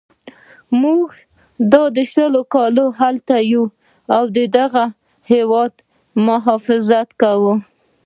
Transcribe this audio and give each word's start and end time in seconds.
موږ 0.81 1.07
دا 1.71 1.81
شل 2.11 2.33
کاله 2.53 2.85
هلته 2.99 3.35
یو 3.53 3.65
او 4.15 4.23
د 4.35 4.37
هغه 4.59 4.85
هیواد 5.31 5.73
مخافظت 6.27 7.09
کوو. 7.21 7.53